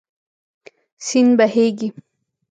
[1.05, 1.87] سیند بهېږي.